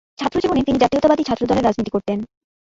ছাত্রজীবনে 0.19 0.61
তিনি 0.63 0.77
জাতীয়তাবাদী 0.79 1.23
ছাত্রদলের 1.23 1.65
রাজনীতি 1.65 1.91
করতেন। 1.91 2.19